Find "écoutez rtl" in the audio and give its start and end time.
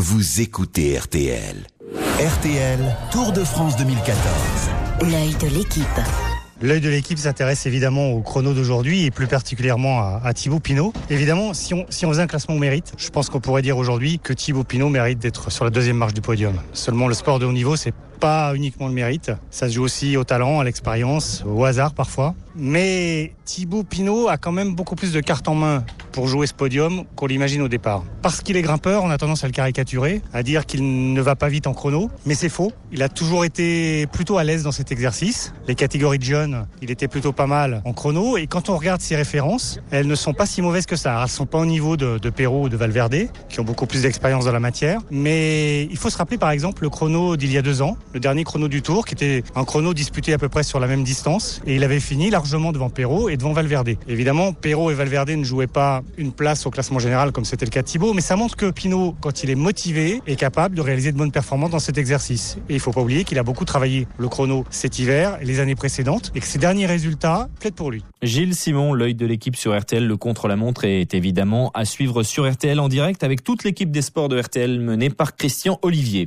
0.40-1.66